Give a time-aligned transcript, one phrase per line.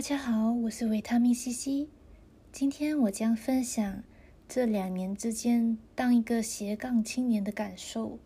[0.00, 1.90] 大家好，我是维他命西西。
[2.50, 4.02] 今天我将分享
[4.48, 8.18] 这两年之间当一个斜杠青年的感受。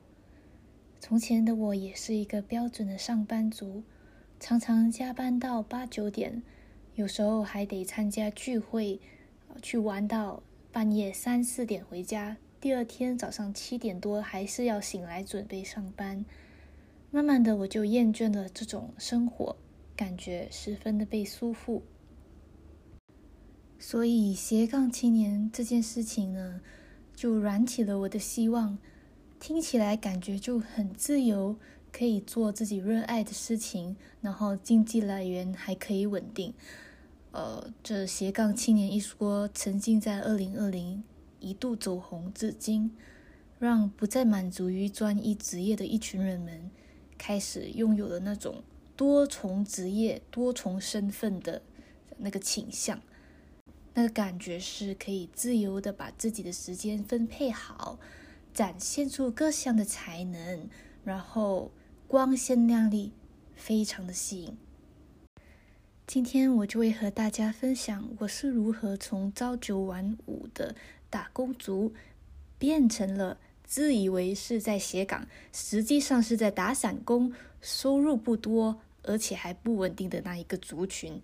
[1.01, 3.83] 从前的我也是一个标准的上班族，
[4.39, 6.45] 常常加班到八九点，
[6.95, 9.01] 有时候还得参加聚会，
[9.61, 12.37] 去玩到半夜三四点回家。
[12.61, 16.25] 第二天早上七点多还是要醒来准备上班。
[17.11, 19.57] 慢慢的，我就厌倦了这种生活。
[19.97, 21.83] 感觉十分的被束缚，
[23.79, 26.61] 所以斜杠青年这件事情呢，
[27.15, 28.79] 就燃起了我的希望。
[29.39, 31.57] 听起来感觉就很自由，
[31.93, 36.55] 可以做自己热爱的事情，然后经济来源还可以稳定。
[37.31, 41.05] 呃，这斜杠青年一说，曾经在二零二零
[41.41, 42.91] 一度走红至今，
[43.59, 46.71] 让不再满足于专一职业的一群人们，
[47.19, 48.65] 开始拥有了那种。
[48.97, 51.63] 多重职业、多重身份的
[52.19, 53.01] 那个倾向，
[53.95, 57.99] 那个感觉是可以自由的把自己的时间分配好，
[58.53, 60.69] 展现出各项的才能，
[61.05, 61.73] 然后
[62.07, 63.13] 光鲜亮丽，
[63.55, 64.57] 非常的吸引。
[66.07, 70.77] 今天我就会和大家分享我是如何从朝九晚五的
[71.09, 71.95] 打工族，
[72.59, 75.21] 变成了自以为是在写稿，
[75.53, 78.81] 实际上是在打散工，收入不多。
[79.07, 81.21] 而且还不稳定的那一个族群，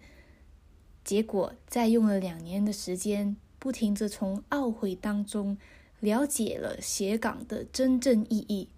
[1.02, 5.56] 结果在用了两年的时间，不停地从懊悔当中
[6.00, 8.68] 了解了写稿的真正意义，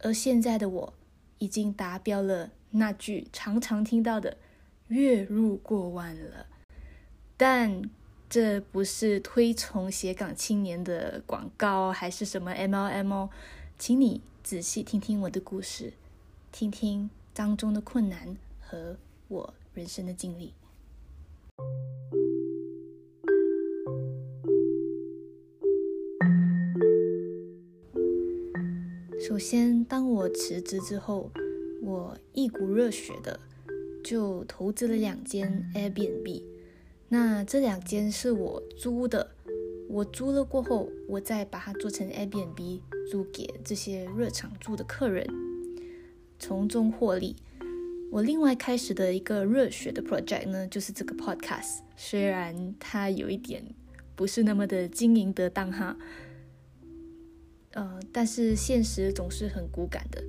[0.00, 0.92] 而现在的我
[1.38, 4.36] 已经达标了那句常常听到的
[4.88, 6.46] “月入过万”了。
[7.38, 7.88] 但
[8.34, 13.30] 这不是推崇斜杠青年的广告，还是什么 MLM 哦，
[13.78, 15.92] 请你仔细听听我的故事，
[16.50, 17.08] 听听。
[17.32, 18.96] 当中的困难和
[19.28, 20.52] 我人生的经历。
[29.24, 31.30] 首先，当我辞职之后，
[31.80, 33.38] 我一股热血的
[34.02, 36.53] 就投资了两间 Airbnb。
[37.14, 39.30] 那这两间是我租的，
[39.88, 45.24] 我租了过后，我再把它做成 Airbnb 租给这些热场住的客人。
[46.40, 47.36] 从中获利。
[48.10, 51.82] 我另外开始的一个热血的 project 呢，就是这个 podcast。
[51.96, 53.64] 虽然它有一点
[54.16, 55.96] 不是那么的经营得当哈，
[57.74, 60.20] 呃，但是现实总是很骨感的。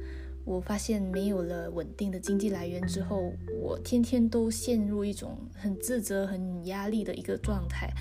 [0.45, 7.91] 我发现没有了稳定的经济来源之后，我天天都陷入一种很自责、很压力的一个状态，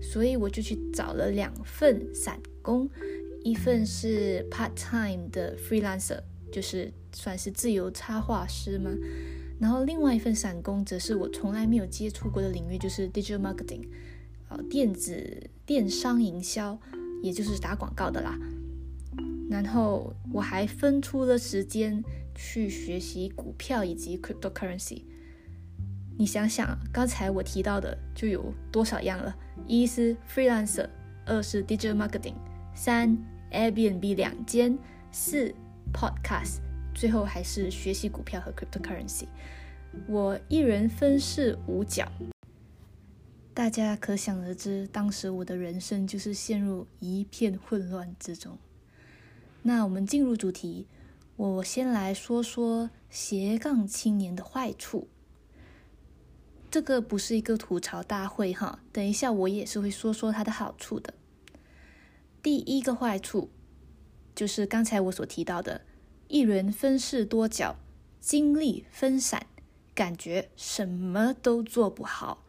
[0.00, 2.88] 所以我就去找了两份散工，
[3.42, 6.20] 一份是 part time 的 freelancer。
[6.52, 8.90] 就是算是自由插画师吗？
[9.58, 13.82] 然后另外一份散工则是我从来没有接触过的领域，就是 digital marketing，
[14.48, 16.78] 呃，电子电商营销，
[17.20, 18.38] 也就是打广告的啦。
[19.50, 22.02] 然后我还分出了时间
[22.34, 25.02] 去学习股票以及 cryptocurrency。
[26.18, 29.36] 你想想，刚才我提到的就有多少样了？
[29.66, 30.88] 一是 freelancer，
[31.24, 32.34] 二是 digital marketing，
[32.74, 33.16] 三
[33.52, 34.78] Airbnb 两间，
[35.10, 35.54] 四。
[35.92, 36.58] Podcast，
[36.94, 39.26] 最后还是学习股票和 cryptocurrency。
[40.08, 42.10] 我一人分饰五角，
[43.54, 48.58] 大家可想而知，当时我的人生就是陷入一片混乱之中。
[49.66, 50.86] 那我们进入主题，
[51.34, 55.08] 我先来说说斜杠青年的坏处。
[56.70, 61.14] 这个不是一个吐槽大会哈，等一下我也是会说说它的好处的。
[62.40, 63.50] 第一个坏处。
[64.36, 65.80] 就是刚才我所提到的，
[66.28, 67.76] 一人分饰多角，
[68.20, 69.46] 精力分散，
[69.94, 72.44] 感觉什么都做不好。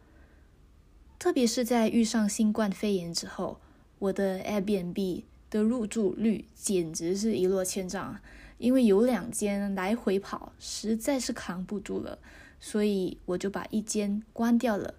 [1.18, 3.58] 特别是在遇上新冠肺炎之后，
[4.00, 8.18] 我的 Airbnb 的入住率简直是一落千丈，
[8.58, 12.18] 因为有两间来回跑，实在是扛不住了，
[12.60, 14.94] 所以我就把一间关掉了，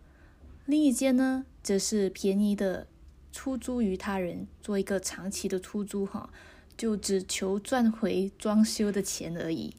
[0.66, 2.88] 另一间呢，则是便宜的
[3.32, 6.30] 出租于他人，做一个长期的出租哈。
[6.78, 9.76] 就只求赚回装修的钱而已。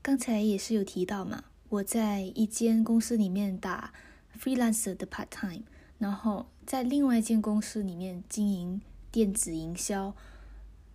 [0.00, 3.92] 刚才也是有提到嘛，我在一间公司里面打
[4.40, 5.64] freelancer 的 part time，
[5.98, 8.80] 然后在另外一间公司里面经营
[9.10, 10.14] 电子营销，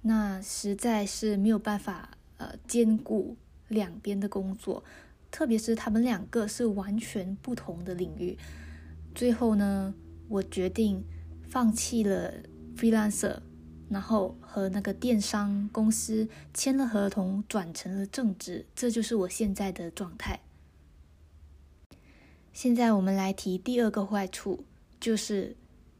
[0.01, 3.35] 那实在是没有办法呃兼顾
[3.67, 4.83] 两边的工作，
[5.31, 8.37] 特别是他们两个是完全不同的领域。
[9.13, 9.93] 最后呢，
[10.29, 11.03] 我决定
[11.49, 12.33] 放弃了
[12.75, 13.39] freelancer。
[13.89, 20.39] 然后和那个电商公司签了合同，转成了正职，这就是我现在的状态。
[22.53, 24.63] 现在我们来提第二个坏处，
[24.99, 25.55] 就是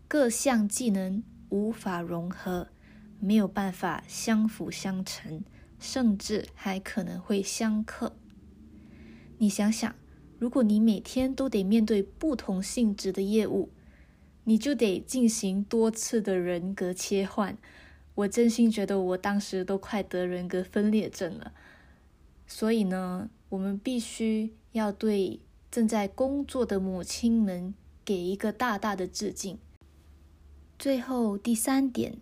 [0.07, 1.21] 各项技能
[1.53, 2.69] 无法融合，
[3.19, 5.43] 没有办法相辅相成，
[5.77, 8.15] 甚至还可能会相克。
[9.37, 9.93] 你想想，
[10.39, 13.69] 如果你每天都得面对不同性质的业务，
[14.45, 17.55] 你就得进行多次的人格切换。
[18.15, 21.53] 我真心觉得我当时都快得人格分裂症了。
[22.47, 25.39] 所以呢，我们必须要对
[25.69, 29.59] 正在工作的母亲们给一个大大的致敬。
[30.83, 32.17] 最后第三点，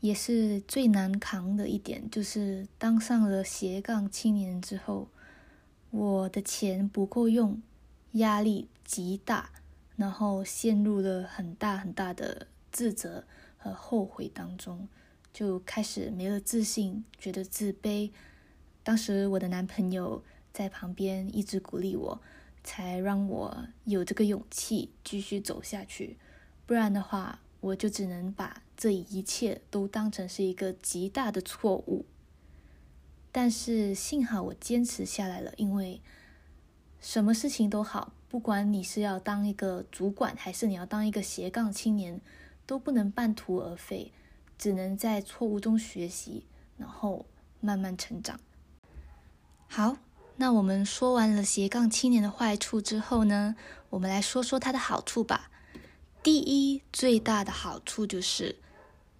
[0.00, 5.08] 也是最难扛的一点，就是当上了斜杠青年之后，
[5.90, 7.60] 我的钱不够用，
[8.12, 9.50] 压力极大。
[9.96, 13.22] 然后陷入了很大很大的自责
[13.58, 14.88] 和后悔当中，
[15.34, 18.10] 就开始没了自信，觉得自卑。
[18.82, 22.22] 当时我的男朋友在旁边一直鼓励我，
[22.62, 26.16] 才让我有这个勇气继续走下去。
[26.64, 32.04] 不然的话，我就只能把这一切都当成是一个极大的错误。
[33.32, 36.02] 但是幸好我坚持下来了，因为
[37.00, 38.12] 什么事情都好。
[38.28, 42.20] 不管你是要当一个主管，还是你要当一个斜杠青年，
[42.66, 44.12] 都不能半途而废，
[44.58, 46.44] 只能在错误中学习，
[46.76, 47.24] 然后
[47.60, 48.38] 慢慢成长。
[49.68, 49.96] 好，
[50.36, 53.56] 那我们说完了斜杠青年的坏处之后呢，
[53.90, 55.50] 我们来说说它的好处吧。
[56.24, 58.56] 第一，最大的好处就是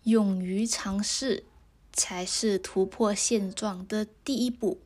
[0.04, 1.44] 勇于尝试
[1.92, 4.80] 才是突破现状的第一步。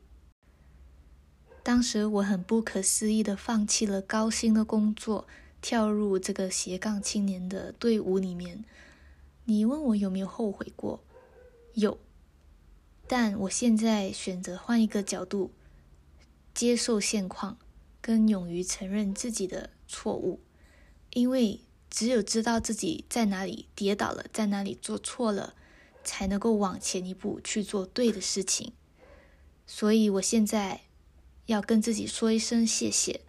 [1.62, 5.28] 当时我很不可思议的放弃了高薪的工作，
[5.62, 8.64] 跳入这个斜杠青年的队伍里面。
[9.44, 11.04] 你问我有没有后悔过？
[11.74, 11.98] 有，
[13.06, 15.52] 但我现在选择换一个角度，
[16.52, 17.56] 接受现况，
[18.00, 20.40] 跟勇于承认自己的错误。
[21.10, 25.54] 因为只有知道自己在哪里跌倒了，在哪里做错了，
[26.04, 28.72] 才能够往前一步去做对的事情。
[29.66, 30.82] 所以我现在。
[31.48, 33.22] 要跟自己说一声谢谢，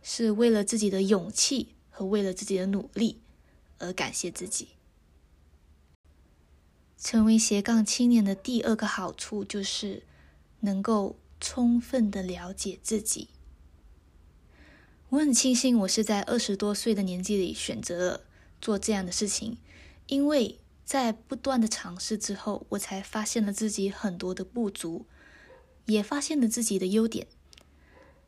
[0.00, 3.20] 是为了自己的勇气和为了自己的努力
[3.78, 4.68] 而感谢自己。
[6.96, 10.04] 成为斜杠青年的第二个好处就是
[10.60, 13.26] 能够充分的了解自己。
[15.10, 18.20] 我很庆幸我是在二十多岁的年纪里选择了
[18.60, 19.56] 做这样的事情，
[20.06, 25.06] 因为在不断的尝试之后，我才发现了自己很多的不足，
[25.86, 27.26] 也发现了自己的优点。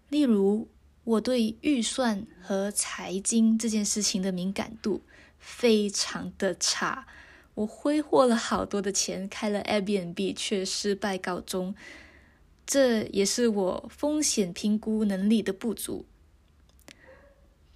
[0.09, 0.69] 例如，
[1.05, 5.03] 我对预算和财经这件事情的敏感度
[5.39, 7.07] 非常的差，
[7.57, 11.75] 我挥霍了好多的钱开了 Airbnb，却失败告终，
[12.67, 16.07] 这也是我风险评估能力的不足。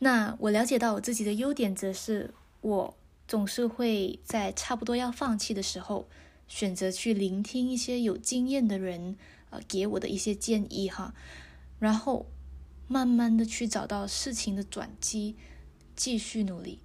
[0.01, 2.97] 那我了解到我自己的优点，则是我
[3.27, 6.09] 总是会在差不多要放弃的时候，
[6.47, 9.17] 选择去聆听一些有经验的人
[9.51, 11.15] 呃给我的一些建议哈。
[11.79, 12.27] 然后，
[12.87, 15.37] 慢慢的去找到事情的转机，
[15.97, 16.81] 继续努力。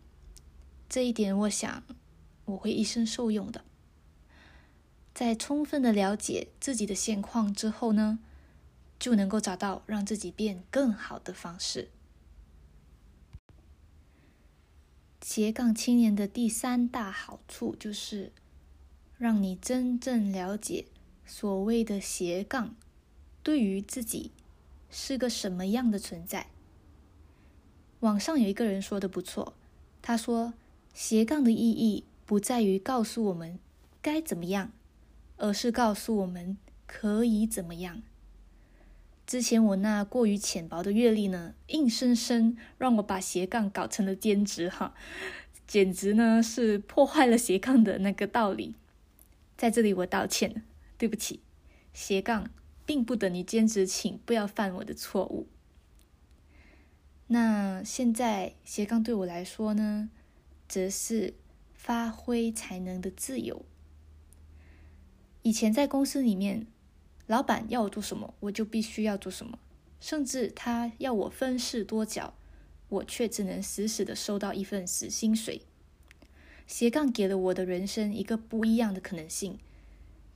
[0.87, 1.83] 这一点，我想
[2.45, 3.63] 我会一生受用的。
[5.13, 8.19] 在充分的了解自己的现况之后呢，
[8.97, 11.89] 就能够找到让自己变更好的方式。
[15.21, 18.31] 斜杠青年的第三大好处就是，
[19.17, 20.85] 让你真正了解
[21.25, 22.75] 所谓的斜杠
[23.43, 24.31] 对于自己。
[24.91, 26.47] 是个什么样的存在？
[27.99, 29.53] 网上有一个人说的不错，
[30.01, 30.55] 他说
[30.95, 33.59] 斜杠的意义不在于告诉我们
[34.01, 34.71] 该怎么样，
[35.37, 36.57] 而是告诉我们
[36.87, 38.01] 可以怎么样。
[39.29, 44.95] 之前我那过于浅薄的阅历呢，硬生生让我把斜杠搞成了兼职哈，
[45.67, 48.73] 简直呢是破坏了斜杠的那个道理。
[49.55, 50.63] 在这里我道歉，
[50.97, 51.41] 对不起，
[51.93, 52.49] 斜杠。
[52.85, 55.45] 并不等于兼职，请不要犯我的错误。
[57.27, 60.09] 那现在斜杠对我来说呢，
[60.67, 61.35] 则是
[61.75, 63.63] 发挥才能的自由。
[65.43, 66.65] 以前在公司里面，
[67.29, 69.59] 老板要我做什么，我就必须要做什么，
[69.99, 72.33] 甚至他要我分饰多角，
[72.87, 75.61] 我却只能死死的收到一份死薪水。
[76.65, 79.59] 斜杠给了我的人生一个不一样的可能性。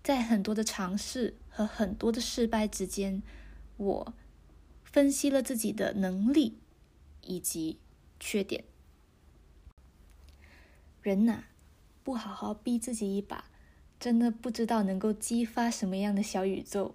[0.03, 3.23] 在很多的尝试和很多的失败之间，
[3.77, 4.13] 我
[4.83, 6.59] 分析了自己的能力
[7.23, 7.79] 以及
[8.19, 8.65] 缺点。
[11.01, 11.45] 人呐，
[12.03, 13.45] 不好好逼自己一把，
[14.03, 16.93] 真的不知道能够激发什么样的小宇宙。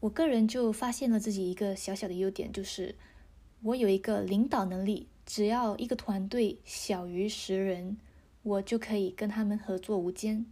[0.00, 2.94] 我个人就发现了自己一个小小的优点，就是
[3.60, 7.98] 我有一个领导能力，只要一个团队小于十人，
[8.44, 10.46] 我就可以跟他们合作无间。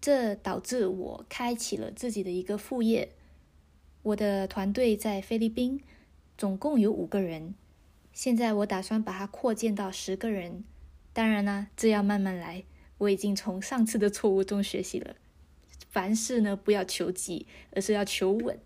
[0.00, 3.08] 这导致我开启了自己的一个副业。
[4.04, 5.80] 我的团队在菲律宾，
[6.38, 7.56] 总共有五个人。
[8.12, 10.62] 现在我打算把它扩建到十个人。
[11.12, 12.62] 当然啦，这要慢慢来。
[13.02, 15.16] 我已经从上次的错误中学习了，
[15.90, 18.56] 凡事呢不要求急，而是要求稳。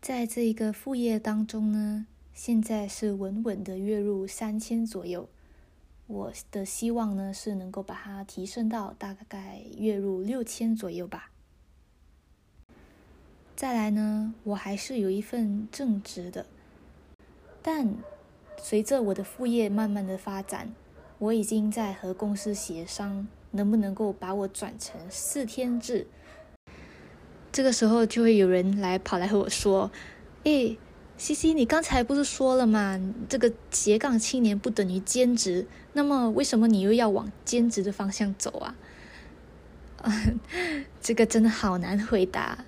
[0.00, 5.28] 在这一个副业当中呢，现在是稳稳的月入三千左右。
[6.06, 11.32] 我的希望呢是能够把它提升到大概月入六千左右吧。
[13.56, 16.46] 再来呢，我还是有一份正职的，
[17.60, 17.96] 但
[18.56, 20.72] 随着我的副业慢慢的发展，
[21.22, 26.08] 我已经在和公司协商，能不能够把我转成四天制。
[27.52, 29.92] 这个时候就会有人来跑来和我说
[30.42, 30.76] ：“诶。
[31.18, 33.00] 西西，你刚才不是说了吗？
[33.28, 38.74] 这个斜杠青年不等于兼职，那么为什么你又要往兼职的方向走啊？
[41.00, 42.64] 这个真的好难回答，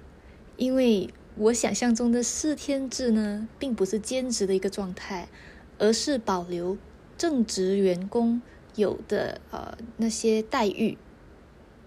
[0.56, 5.26] 因为我想象中的四天制呢，并不是兼职的一个状态，
[5.78, 6.78] 而是保留
[7.16, 8.42] 正职员工
[8.76, 10.98] 有的呃那些待遇，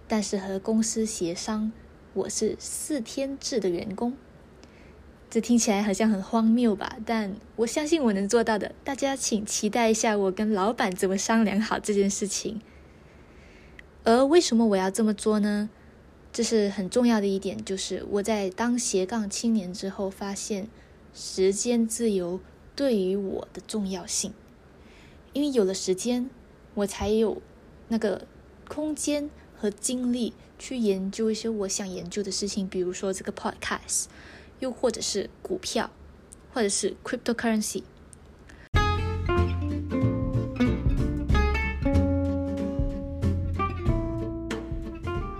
[0.07, 1.71] 但是和公司协商，
[2.13, 4.13] 我是四天制的员工。
[5.29, 6.97] 这听起来好像很荒谬吧？
[7.05, 8.73] 但我相信我能做到的。
[8.85, 12.61] 大家请期待一下我跟老板怎么商量好这件事情。
[14.05, 15.69] 而为什么我要这么做呢？
[16.31, 20.69] 这是很重要的一点，就是我在当斜杠青年之后，发现
[21.13, 22.39] 时间自由
[22.73, 24.33] 对于我的重要性。
[25.37, 26.31] 因为有了时间，
[26.73, 27.39] 我才有
[27.89, 28.25] 那个
[28.67, 34.05] 空间和精力去研究一些我想研究的事情，比如说这个 podcast。
[34.57, 35.91] 又或者是股票，
[36.51, 37.83] 或者是 cryptocurrency。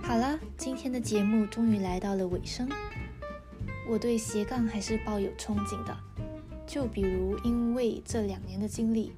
[0.04, 2.70] 好了，今天的节目终于来到了尾声。
[3.90, 5.98] 我对斜杠还是抱有憧憬的，
[6.68, 9.12] 就比如因为这两年的经历。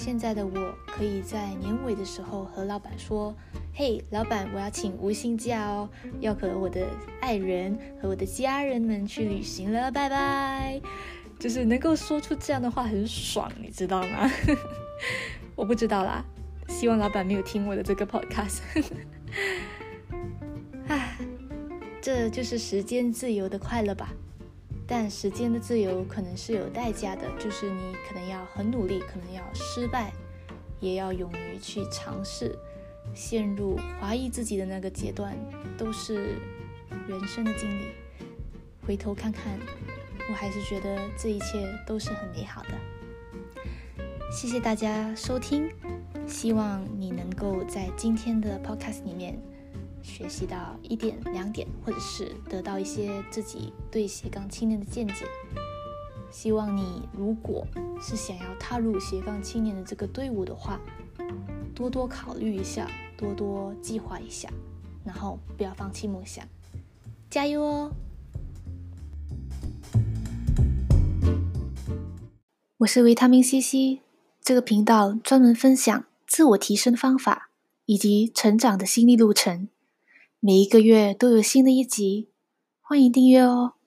[0.00, 3.34] 现在的我可以在年尾的时候和老板说
[3.74, 5.88] ：“嘿，老板，我要请无薪假哦，
[6.20, 6.86] 要和我的
[7.20, 10.80] 爱人和我的家人们去旅行了，拜拜。”
[11.36, 14.30] 就是能够说出这样的话很爽，你知道吗？
[15.56, 16.24] 我不知道啦，
[16.68, 18.60] 希望老板没有听我的这个 podcast。
[20.86, 21.18] 唉，
[22.00, 24.12] 这就是时间自由的快乐吧。
[24.90, 30.10] 但时间的自由可能是有代价的，就是你可能要很努力，可能要失败，
[30.80, 32.58] 也要勇于去尝试。
[33.14, 35.36] 陷入怀疑自己的那个阶段，
[35.76, 36.36] 都是
[37.06, 37.88] 人生的经历。
[38.86, 39.58] 回头看看，
[40.30, 42.70] 我还是觉得这一切都是很美好的。
[44.30, 45.70] 谢谢大家收听，
[46.26, 49.38] 希望你能够在今天的 podcast 里面。
[50.08, 55.26] 学习到一点两点，或者是得到一些自己对斜杠青年的见解。
[56.30, 57.64] 希望你如果
[58.00, 60.80] 是想要踏入斜杠青年的这个队伍的话，
[61.74, 64.48] 多多考虑一下，多多计划一下，
[65.04, 66.44] 然后不要放弃梦想，
[67.30, 67.92] 加油哦！
[72.78, 74.00] 我是维他命西西
[74.40, 77.50] 这个频道专门分享自我提升方法
[77.86, 79.68] 以及成长的心历路程。
[80.40, 82.30] 每一个月都有新的一集，
[82.80, 83.77] 欢迎订阅哦。